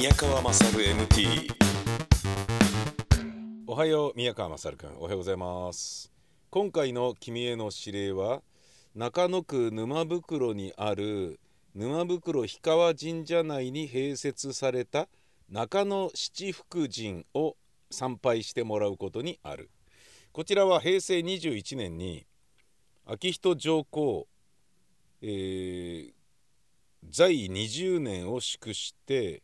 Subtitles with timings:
[0.00, 1.52] 宮川勝 MT
[3.66, 6.10] おはよう宮川勝君おはようございます。
[6.48, 8.40] 今回の君への指令は
[8.94, 11.38] 中野区沼袋にある
[11.74, 15.06] 沼袋氷川神社内に併設された
[15.50, 17.58] 中野七福神を
[17.90, 19.68] 参拝してもらうことにある。
[20.32, 22.24] こちらは平成21年に
[23.04, 24.26] 昭仁上皇、
[25.20, 26.12] えー、
[27.10, 29.42] 在20年を祝して、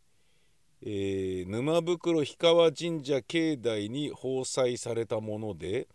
[0.83, 5.89] えー、沼袋氷川神社境内に奉祭されたもので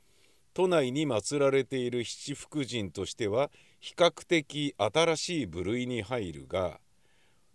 [0.53, 6.79] 都内に祀られている七福神としては比較的新しい部類に入るが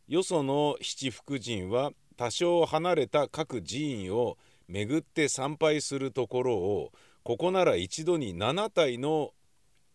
[0.08, 9.32] よその七福神は多少離れた各寺院を巡って参拝するところをここなら一度に7体の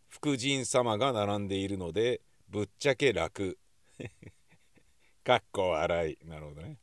[0.09, 3.57] 福神様が並んでいるのでぶっちゃけ楽。
[5.23, 6.27] かっこ笑い。
[6.27, 6.77] なるほどね。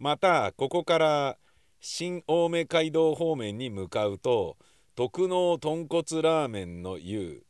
[0.00, 1.36] またここから
[1.78, 4.56] 新青梅街道方面に向かうと
[4.96, 7.44] 特納豚骨ラーメンの湯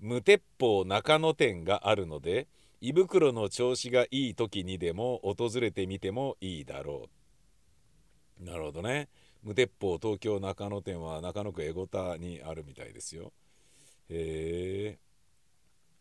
[0.00, 2.48] 無鉄砲中野店があるので
[2.80, 7.10] 胃袋の調子がいい時にでも訪れてみてもいいだろ
[8.40, 8.44] う。
[8.44, 9.08] なるほどね。
[9.42, 13.32] 無鉄砲東京中野店は中野区江古田にあるみたいですよ。
[14.08, 14.98] へえ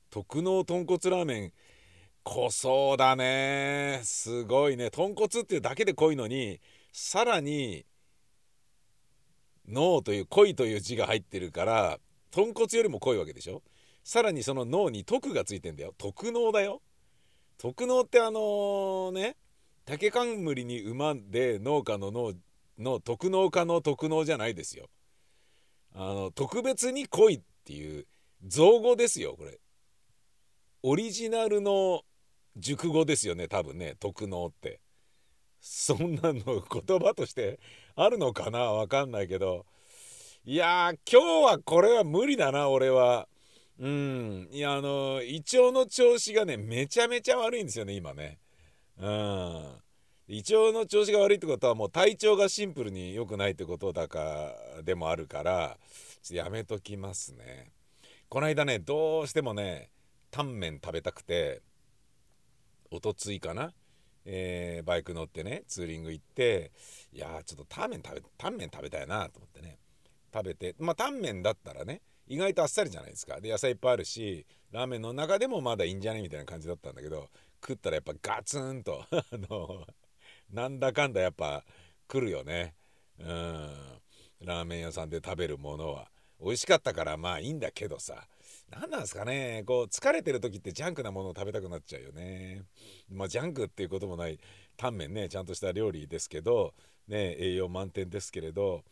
[0.10, 1.54] 特納豚骨ラーメン
[2.26, 4.02] 濃そうだね。
[4.04, 4.90] すごいね。
[4.90, 6.60] 豚骨っていうだけで濃いのに
[6.92, 7.86] さらに
[9.68, 12.00] 脳という濃いという字が入ってるから
[12.32, 13.62] 豚骨よりも濃いわけでしょ？
[14.04, 15.94] さらにその脳に徳がついてんだよ。
[15.98, 16.82] 特納だよ。
[17.58, 19.38] 特納ってあの、ね
[19.86, 22.34] 竹冠に馬で農家の農
[22.80, 24.90] の特農家の特納じゃないですよ。
[25.94, 28.08] あの特別に濃いっていう
[28.44, 29.60] 造語ですよこれ。
[30.82, 32.02] オリジナルの
[32.58, 34.80] 熟語ですよね多分ね特納って。
[35.60, 37.60] そんなの言葉として
[37.96, 39.66] あるのかなわかんないけど。
[40.46, 43.28] いや今日はこれは無理だな俺は。
[43.80, 44.48] うん。
[44.52, 48.38] いやあの胃腸の調子がねめちゃめちゃ悪いんですよね今ね。
[49.00, 49.82] うん。
[50.28, 55.78] 胃腸の調子が悪いってことはもう体調がシンプルに良くないってことだかでもあるから
[56.24, 57.72] ちょっとやめときますね。
[58.30, 59.90] この間ねどうしてもね
[60.30, 61.62] タンメン食べたくて
[62.92, 63.74] おとついかな、
[64.26, 66.72] えー、バイク乗ってねツーリング行って
[67.12, 69.78] いやちょっとタンメン食べタンメン食べたいなと思ってね。
[70.34, 73.40] 食べてまあタンメンだったらね意外とあっさりじゃないですか。
[73.40, 76.22] で野菜いっぱいあるしラーメンの中でもまだいいんじゃね？
[76.22, 77.30] みたいな感じだったんだけど
[77.62, 79.88] 食ったらやっぱガツンと あの
[80.52, 81.64] なんだかんだやっぱ
[82.08, 82.76] 来るよね。
[83.20, 83.96] うん。
[84.42, 86.12] ラーメン屋さんで食べるものは。
[86.42, 88.28] 美味しかったからまあいいんだけどさ。
[88.72, 92.64] 何なんですかねこう疲れてる時ってジャンクなものを食べたくなっちゃうよね。
[93.10, 94.40] まあジャンクっていうこともない
[94.78, 96.74] タンメンねちゃんとした料理ですけど
[97.08, 98.84] ね栄養満点ですけれど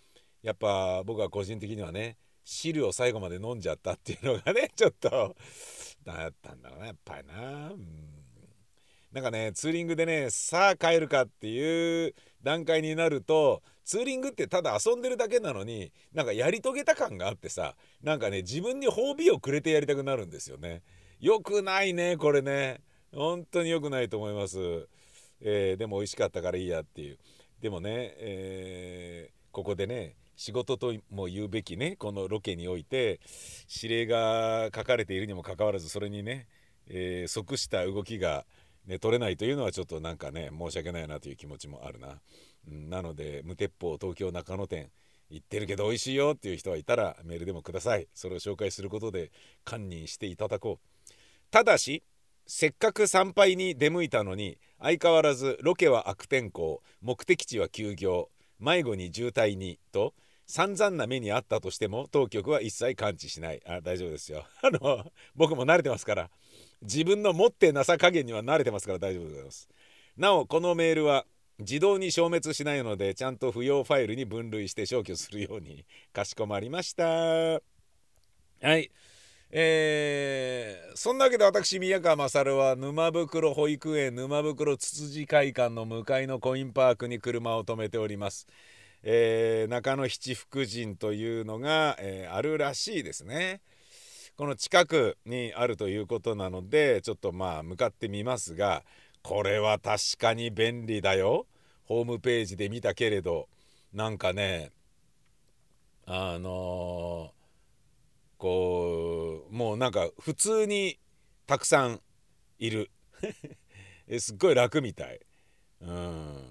[0.42, 5.36] やっぱ僕は個人的にはね汁を最後まで飲んじゃったっていうのがね ちょっと
[6.04, 7.72] だったんだろうなやっぱりな。
[7.72, 8.24] うん
[9.12, 20.82] なんかねツーリングでねさあ帰るかっていう段階になるとツーリングってただ遊んでるだけなのになんかやり遂げた感があってさなんかね自分に褒美をくれてやりたくなるんですよね。
[21.20, 22.82] よくないねこれね
[23.14, 24.88] 本当に良くないと思います。
[25.42, 27.18] えー、でも美味しかったからいいやっていう。
[27.62, 33.20] でもね、えー、ここでね仕事とも言うべきねこのロケにおいて
[33.82, 36.48] 指令が書かれているにもかかわらずそれにね、
[36.88, 38.46] えー、即した動きが
[38.86, 42.20] ね、取れないというのはちょっとなんかね申し訳ないなという気持ちもあるな、
[42.70, 44.90] うん、なので無鉄砲東京中野店
[45.30, 48.08] 行ってるけど美味しいよっていう人はいたらメールでもください。
[48.14, 49.32] それを紹介することで
[49.66, 51.12] 堪忍していただこう。
[51.50, 52.04] ただし
[52.46, 58.30] せっかく参拝に出向いたのに相変わらずロケは悪天候目的地は休業
[58.60, 60.14] 迷子に渋滞にと
[60.46, 63.62] 散々な目にあったとしても当局は一切感知しない。
[63.66, 64.46] あ大丈夫ですよ。
[64.62, 65.06] あの
[65.36, 66.30] 僕も慣れてますから。
[66.84, 69.70] 自分の持ってなさ加減には慣れてますから大丈夫でございます。
[70.18, 71.26] なおこのメールは
[71.60, 77.04] 自動に消滅しないのでちゃんと不要ファイルに分類して消去するようにかしこまりました。
[77.06, 77.60] は
[78.62, 78.92] い。
[79.56, 88.48] えー、そんなわけで私宮川勝は沼袋保育園沼袋つつじ会館の向かいのコインパークに車を止めております、
[89.04, 93.62] えー、中野七福神というのが、えー、あるらしいですね。
[94.36, 98.84] この近くにあるということなのでちょっとまあ向かってみますが
[99.22, 101.46] これは確かに便利だよ。
[101.86, 103.48] ホームページで見たけれど
[103.94, 104.72] なんかね
[106.08, 110.98] あのー、こうもうなんか普通に
[111.46, 112.02] たくさん
[112.58, 112.90] いる。
[114.20, 115.20] すっごい楽みたい。
[115.82, 116.50] うん。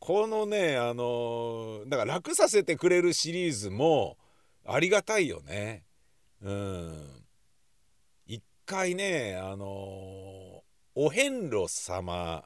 [0.00, 4.16] このねあのだから楽させてくれるシリーズも
[4.64, 5.85] ありがたいよね。
[6.42, 7.24] うん
[8.26, 9.66] 一回ねあの
[10.94, 12.44] お遍路様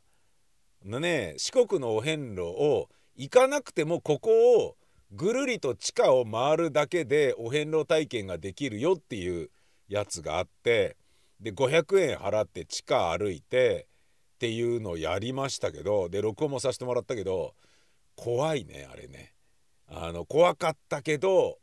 [0.85, 4.31] のね四国のお遍路を行かなくてもここ
[4.65, 4.77] を
[5.13, 9.51] ぐるりと地下を回るだけでお遍路体験ができるよっていう
[9.89, 10.97] やつがあって
[11.41, 13.89] で500円払って地下歩いて
[14.35, 17.55] っていうのをやりましたけどで録音もさせてもらったけど
[18.15, 19.33] 怖いねあれね。
[19.89, 21.59] あの怖かったけど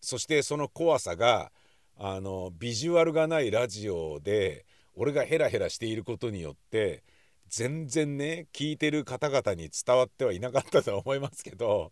[0.00, 1.52] そしてその怖さが
[1.96, 4.64] あのビジュアルがないラジオで
[4.94, 7.02] 俺がヘラヘラしていることによって
[7.48, 11.90] 全然ね聞いてる方々に伝わってはいなかったとは思いますけど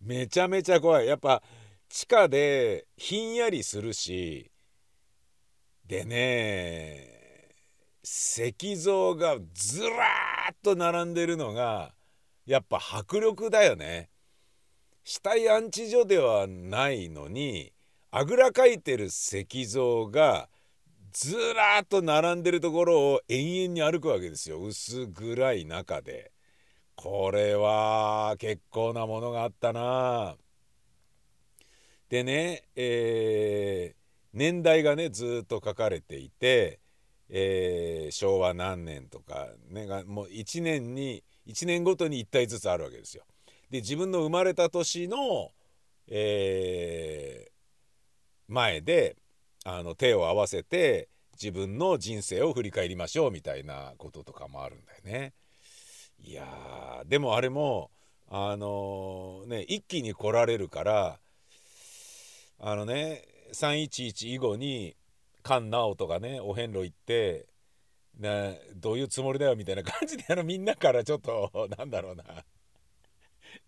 [0.00, 1.42] めちゃめちゃ怖いやっぱ
[1.88, 4.50] 地下でひんやりするし
[5.86, 7.18] でね
[8.02, 11.92] 石像がずらーっと並んでるのが
[12.46, 14.08] やっぱ迫力だよね。
[15.10, 17.72] 死体安置所ではないのに
[18.10, 20.50] あぐらかいてる石像が
[21.14, 26.30] ずらっと並んでるところを延々に歩くわけですよ薄暗い中で。
[26.94, 30.36] これは結構なものがあったな
[32.10, 33.96] でね、えー、
[34.34, 36.80] 年代がねずっと書かれていて、
[37.30, 43.24] えー、昭和何年とか、ね、がもう1年に1年ごとに1体ずつあるわけですよ。
[43.70, 45.50] で自分の生まれた年の、
[46.08, 49.16] えー、前で
[49.64, 51.08] あの手を合わせて
[51.40, 55.34] 自分の人生を振り返りましょうみたいなこととかもあるんだよね。
[56.20, 56.44] いや
[57.06, 57.90] でもあれも
[58.28, 61.18] あのー、ね一気に来られるから
[62.58, 63.22] あのね
[63.52, 64.96] 311以後に
[65.46, 67.46] 菅直人がねお遍路行って
[68.18, 72.24] などういうつもりだよみたいな感じであのみんなからちょっとなんだろうな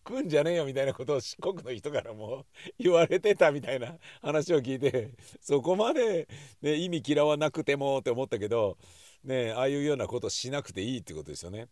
[0.04, 2.46] 来んじゃねえよみたいなことを四国の人からも
[2.78, 5.10] 言われてたみたいな話を聞いて
[5.40, 6.28] そこまで、
[6.62, 8.76] ね、意味嫌わなくてもって思ったけど、
[9.24, 11.68] ね、 ああいうようなことしなくていいってことですよね。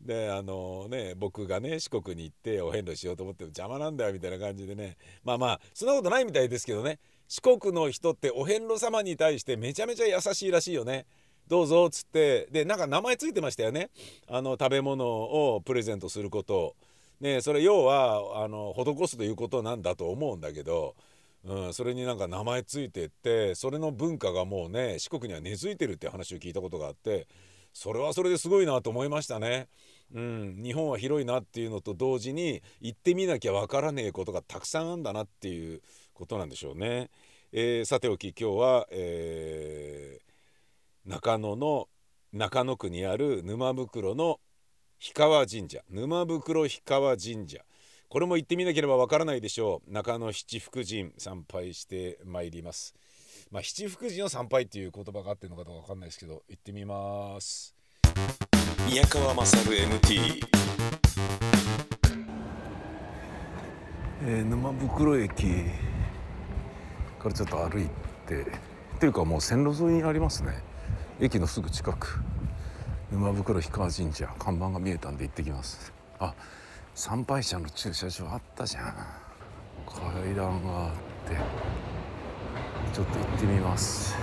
[0.00, 4.96] であのね僕がね四国に行ってお遍路しようと思っても邪魔なんだよみたいな感じでね。
[5.24, 6.98] まあまあそんなことないみたいですけどね。
[7.28, 11.06] 四国の人ってお遍路様に対してめちゃめちゃ優しいらしいよね。
[11.48, 12.46] どうぞっつって。
[12.50, 13.90] でなんか名前ついてましたよね。
[14.26, 16.76] あの食べ物をプレゼントすること。
[17.20, 20.94] ねそれ要はあの施すということなんだと思うんだけど、
[21.44, 27.26] うん、それになんか名前ついてってそれの文化がもうね四国には根付いてるって話を聞いたことがあって
[27.72, 29.68] それはそれですごいなと思いましたね。
[30.12, 35.82] うん、日本は広いなっていうのと同時に行ってみなきゃわからねえことがたくさんあんだなっていう
[36.14, 37.10] ことなんでしょうね。
[37.52, 41.88] えー、さておき今日は、えー、中野の
[42.32, 44.40] 中野区にある沼袋の
[45.02, 45.80] 氷川神社。
[45.88, 47.64] 沼袋氷川神社。
[48.10, 49.90] これも行ってみなければわからないでしょう。
[49.90, 52.94] 中野七福神参拝してまいります。
[53.50, 57.74] まあ七福神を参拝っていう言葉があってるのかどうかわかんないですけど行ってみます。
[58.86, 60.44] 宮川勝 MT、
[64.26, 65.46] えー、沼袋駅
[67.18, 67.88] からちょっと歩い
[68.28, 68.42] て。
[68.42, 70.62] っていうかもう線路沿いにありますね。
[71.20, 72.20] 駅のすぐ近く
[73.12, 75.92] 沼袋氷川神社看板が見えたんで行ってきます。
[76.18, 76.32] あ
[76.94, 78.94] 参拝者の駐車場あったじゃん。
[79.86, 80.92] 階段があっ
[81.28, 81.36] て
[82.92, 84.14] ちょっと行ってみます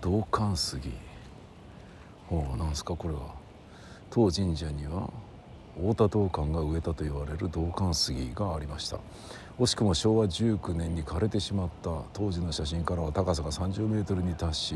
[0.00, 0.92] 道館杉
[2.28, 3.34] ほうなんすかこれは。
[4.10, 5.10] 当神社には
[5.76, 8.98] 太田道館が植えたと言われる道館杉がありました。
[9.58, 14.74] 惜しくも昭和19年に枯れてしまった当時の写真からは高さが30メートルに達し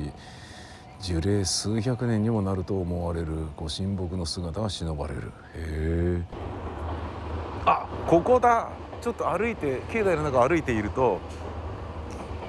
[1.00, 3.26] 樹齢数百年にもなると思われる
[3.56, 5.32] ご神木の姿が忍ばれる。
[5.54, 6.22] へえ。
[7.66, 8.70] あここだ。
[9.00, 11.18] ちょっと歩いて境内の中歩いていると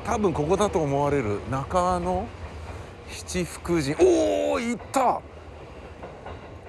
[0.05, 2.25] 多分ここだと思われる中野
[3.09, 3.95] 七福神。
[3.99, 5.21] おおいった。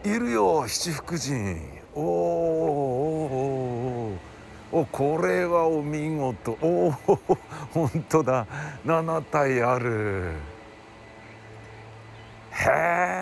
[0.05, 1.61] いるよ七福神。
[1.95, 3.27] おお
[4.73, 6.59] おこれはお見事。
[6.61, 6.91] おお
[7.73, 8.47] 本当だ。
[8.85, 10.33] 7体ある。
[12.53, 13.17] へえ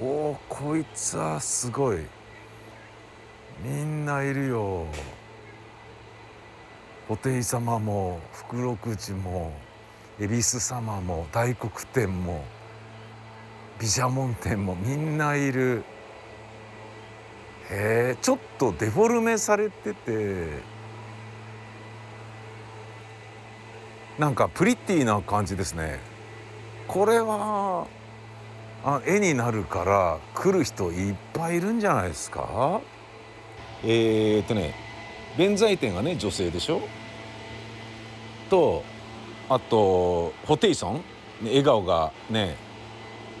[0.00, 1.98] おおこいつはすごい。
[3.62, 4.86] みんないるよ。
[7.08, 9.52] 布袋様も福禄寺も
[10.20, 12.44] 恵比寿様も大黒天も
[13.78, 15.84] 毘沙門天もみんないる。
[17.70, 20.46] へえちょっとデフォルメされてて
[24.18, 25.98] なんかプリティな感じですね。
[26.86, 27.86] これは
[28.84, 32.80] あ絵になるから来る人いっぱいいるんじゃないですか？
[33.84, 34.74] えー、っとね
[35.36, 36.80] 弁財天がね女性でしょ？
[38.50, 38.84] と
[39.48, 41.00] あとホテイソン？
[41.44, 42.56] 笑顔がね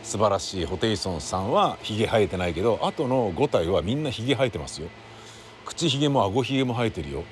[0.02, 4.88] 素晴らしいホテイソンさんはひげ生えてないけどあとの5体はみんなひげ生えてますよ。
[5.64, 7.24] 口ひげも顎ひげも生えてるよ。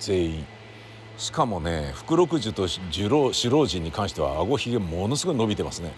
[0.00, 0.46] 全員。
[1.18, 5.92] しかもね福禄寿と寿老首老人に関しては顎ひげものすごい伸びてますね。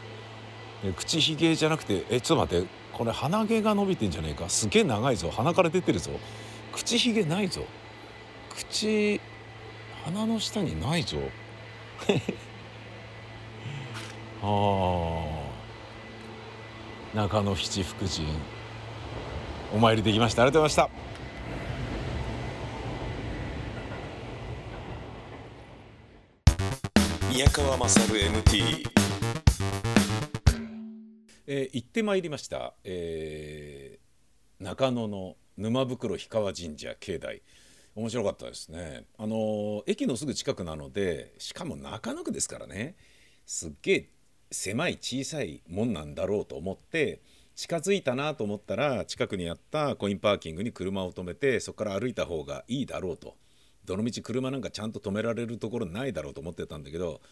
[0.97, 4.49] 口ひげじゃなくてえちょっと待ってこれ鼻毛が伸びてんじゃねえか？
[4.49, 5.31] すげえ長いぞ。
[5.31, 6.11] 鼻から出てるぞ。
[6.73, 7.63] 口ひげないぞ。
[8.57, 9.21] 口
[10.07, 11.19] 鼻の下にないぞ。
[14.43, 14.47] ああ
[17.15, 18.27] 中野七福神。
[19.75, 20.43] お参りできました。
[20.43, 21.07] ありがとうございました。
[27.31, 28.85] 宮川勝 MT
[31.49, 37.43] えー、行ってまいりました、えー、中野の沼袋氷川神社境内
[37.97, 39.07] 面白かったですね。
[39.17, 42.95] あの駅のすぐ近くなのでしかも中野区ですからね。
[43.47, 44.11] すっげえ
[44.51, 47.23] 狭い小さいもんなんだろうと思って
[47.55, 53.35] 近づいたなと思ったら近くにあったコインパーキングに車を止めてそこから歩いた方がいいだろうと。
[53.87, 57.23] どのみち車なんかちゃんと止められるところないだろうと思ってたんだけど、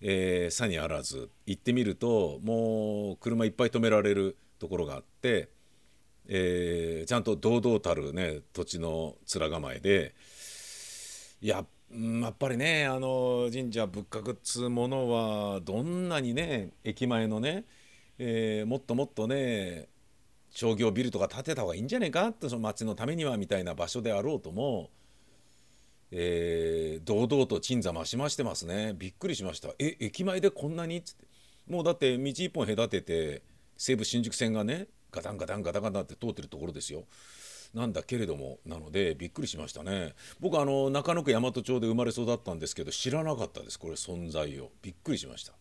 [0.00, 5.48] えー、さにあらず行ってみるともう車いっぱい止められるところがあって
[6.28, 10.14] えー、ちゃんと堂々たるね土地の面構えで
[11.40, 17.64] ややっぱりねあの神社仏閣っつうものはどんなにね駅前のね、
[18.18, 19.88] えー、もっともっとね
[20.50, 24.90] 商業ビルとか建てた方がいいんじゃねえかってその町のためにはみたいな場所であろうとも、
[26.10, 28.94] えー、堂々と鎮座増しましてますね。
[28.96, 29.70] びっくりしました。
[29.78, 30.98] え駅前でこんなに？
[30.98, 31.26] っつって。
[31.68, 33.42] もうだって道一本隔てて
[33.76, 37.04] 西武新宿線がねガタンガタンガタンガタンって通ってるところですよ。
[37.74, 40.14] なんだけれどもなのでびっくりしましたね。
[40.40, 44.70] 僕あの中野区大和町で生まれ育ったんですけど知らなかったですこれ存在を。
[44.82, 45.52] びっくりしました。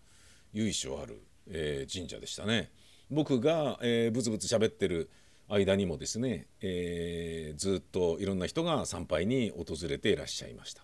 [0.53, 2.71] 由緒ある、えー、神社でしたね。
[3.09, 5.09] 僕が、えー、ブツブツ喋ってる
[5.49, 10.83] 間にもですね、えー、ずっといろんな人が参拝に訪れていらっしゃいました、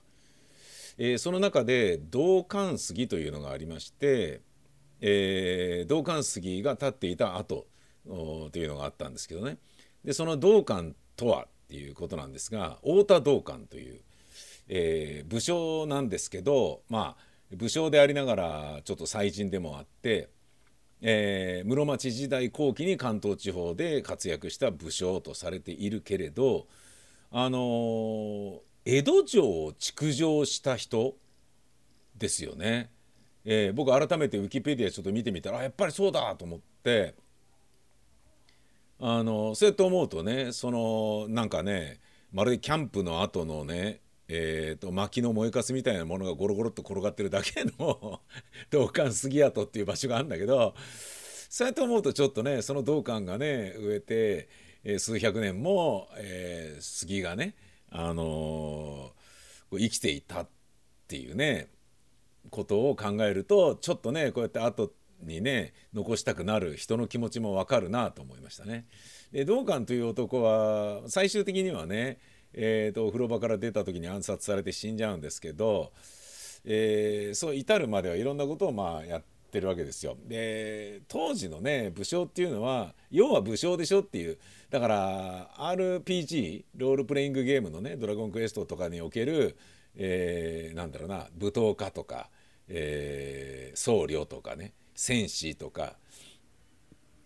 [0.97, 4.41] えー、その中で道館杉というのがありまして、
[4.99, 7.37] えー、道館杉が立っていた
[8.07, 9.57] というのがあったんですけどね
[10.03, 13.99] でその道館とはっていうことなんですが太田道館という、
[14.69, 20.29] えー、武将なんですけどまあ武将でありながらちょっと祭人でもあって、
[21.01, 26.67] えー、室町時代後期に関東地方で活躍した武将とされているけれど
[27.31, 31.15] あのー、江戸城を築城した人
[32.17, 32.89] ですよね。
[33.49, 37.15] えー、僕改めてウィキペディアちょっと見てみたらやっぱりそうだと思って
[38.99, 41.99] あのそうやって思うとねそのなんかね
[42.31, 48.19] まるでキャンプの後のねえーと、薪の燃えかすみたいなものがゴロゴロっと転がってるだけの
[48.69, 50.75] 道館杉跡っていう場所があるんだけど
[51.49, 54.49] そうやって思うとちょっとねその道館がね植えて、
[54.83, 57.55] えー、数百年も、えー、杉がね、
[57.89, 60.49] あのー、生きていたっ
[61.07, 61.69] ていうね
[62.49, 64.91] ことを考えるとちょっとねこうやって後
[65.23, 68.85] にね残したくなる人の気持ちもわかるなと思いましたね。
[69.31, 72.19] で道館という男は最終的にはね、
[72.53, 75.91] えーと、お風呂場から出た時に暗殺されて死んじゃうんですけど、
[76.65, 80.17] えー、そう至るまではいろんなことをまあやってるわけですよ。
[80.27, 84.37] で当時のね武将っていうのは要は武将でしょっていう
[84.69, 89.57] だから RPG ロールプレイングゲームのね「ドラゴンクエスト」とかにおける、
[89.95, 92.29] えー、なんだろうな舞踏家とか、
[92.67, 95.95] えー、僧侶とかね戦士とか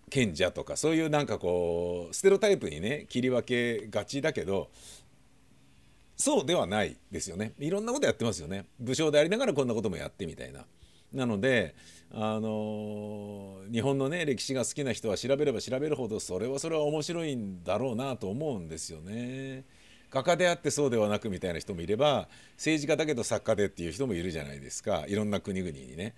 [0.10, 4.70] 賢者とかそういうなんかこうステロタイプにね切り分けがちだけど
[6.18, 10.66] そうではないですよねいろんなことやってますよね武将でありながらこんなこともやってみたいな。
[11.14, 11.76] なので
[12.14, 19.66] あの日本のね歴史が好きな人は調べれば調べるほどそれはそれは面白いんだろうなと思うんですよね。
[20.10, 26.16] 画家であってそうではなくみたいな人もいれば政治家だけど作家でっていう人もいるじゃないですかいろんな国々にね。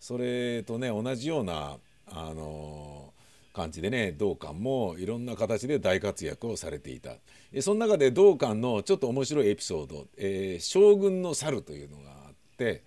[0.00, 1.76] それとね同じような
[2.06, 3.12] あの
[3.52, 7.14] 感じでね道館もいろんな形で大活躍をされていた
[7.60, 12.82] その中で道館のちょっと面白いエピソード「えー、将軍の猿」というのがあって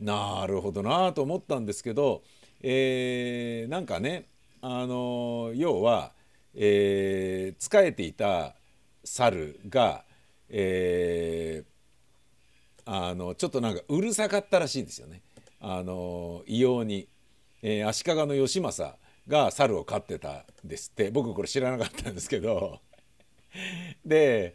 [0.00, 2.22] なるほどなと思ったんですけど、
[2.60, 4.26] えー、なんかね
[4.60, 6.12] あの要は、
[6.54, 8.54] えー、仕えていた
[9.04, 10.04] 猿が、
[10.48, 15.22] えー、あのちょっとなんかうるさかったらしいんですよね。
[15.66, 17.08] あの異様に、
[17.62, 21.10] えー、足利の義政が猿を飼ってたんですって。
[21.10, 22.80] 僕これ知らなかったんですけど。
[24.04, 24.54] で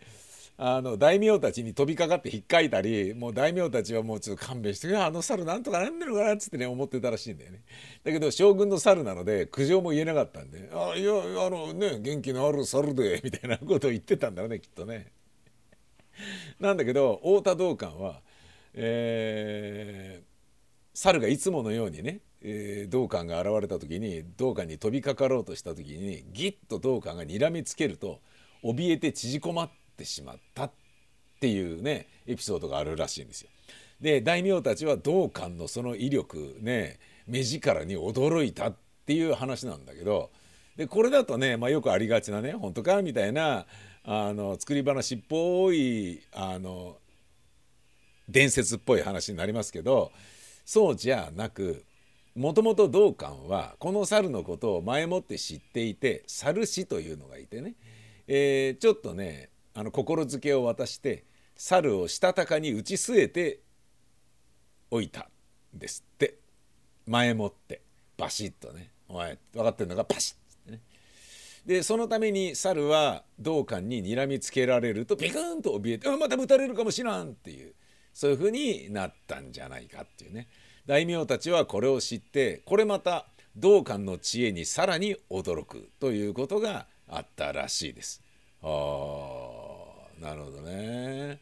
[0.62, 7.64] あの大名たちに飛びかかって引っかいたりもう大名たちはもうちょっと勘弁してあの猿なんとかなんねるかなっつってね思ってたらしいんだよね。
[8.04, 15.14] だけど将軍の猿なので苦情も言えなかったんで「あいやあのね元気のある猿で」みたいなことを言ってたんだろうねきっとね。
[16.60, 18.22] なんだけど太田道館は、
[18.74, 20.29] えー、
[21.02, 28.22] 猿がいつものようにねえー、道館が現れた時に道館に飛びかかろうとした時にギッと道館が睨みつけると
[28.64, 30.72] 怯えて縮こまってしまったっ
[31.40, 33.50] ていうねエピソードがあるらしいんですよ。
[34.00, 38.76] で大名たちは道館のその威力ね目力に驚いたっ
[39.06, 40.30] ていう話なんだけど
[40.78, 43.66] でこれだとね、まあ、よくありがちなね本当かみたいな
[44.06, 46.96] あの作り話っぽいあの
[48.30, 50.14] 伝説っぽい話になりますけど
[50.72, 51.84] そうじゃなく
[52.36, 57.74] もともと道館はこの猿のことを前もって知っていて猿師というのがいてね、
[58.28, 61.24] えー、ちょっとねあの心づけを渡して
[61.56, 63.62] 猿をしたたかに打ち据えて
[64.92, 65.22] おいた
[65.76, 66.36] んですって。
[67.08, 67.82] 前もって
[68.16, 68.92] バシッとね。
[69.08, 70.06] お前分かってんのか？
[70.06, 70.82] パシッってね。
[71.66, 77.74] でそのために猿は道館に睨みつけられるとピクンと怯えて「あまた撃たれるかもしらん」っていう。
[78.14, 80.48] そういうふうになったんじゃないかっていうね
[80.86, 83.26] 大名たちはこれを知ってこれまた
[83.56, 88.22] 道館の知恵にさらに驚くということがあったらしいです。
[88.62, 88.68] あ
[90.20, 91.40] なるほどね。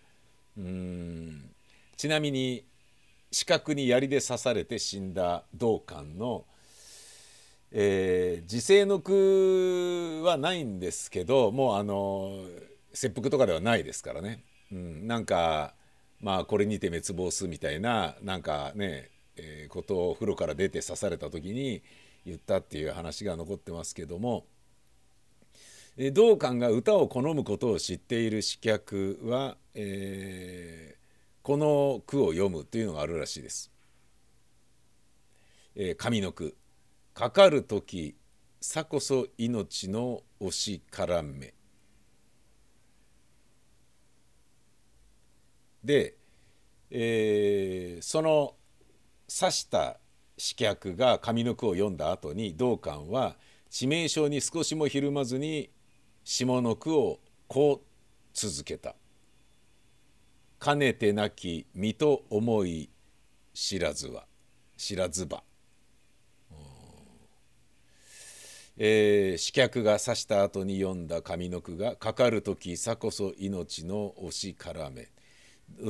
[0.58, 1.50] うん
[1.96, 2.64] ちなみに
[3.32, 6.46] 四角に槍で刺されて死んだ道館の、
[7.72, 12.40] えー、自世の句はないんですけどもうあの
[12.94, 14.44] 切腹とかではないですからね。
[14.72, 15.74] うん、なんか
[16.20, 21.82] まあこれにて滅亡すみたいななんかねえー、ことを風呂から出て刺された時に
[22.26, 24.46] 言ったっていう話が残ってますけども、
[25.96, 30.98] え、道館が歌を好むことを知っている刺客は、えー、
[31.44, 33.72] この句を読むというのがあるらしいです。
[35.76, 36.58] えー、上の句
[37.14, 38.16] 「かかる時
[38.60, 41.54] さこそ命の押しからめ」
[45.84, 46.16] で、
[46.90, 48.56] えー、その
[49.28, 50.00] 刺した
[50.38, 53.36] 刺客が上の句を読んだ後に道館は
[53.70, 55.70] 致命傷に少しもひるまずに
[56.24, 57.88] 下の句をこう
[58.34, 58.96] 続けた。
[60.60, 62.90] かねてなき身と思い
[63.54, 64.26] 知らずは
[64.76, 65.44] 知らずば。
[68.80, 75.10] えー、刺客が刺した後に読んだ上の句が「かかる時さこそ命の押し絡め」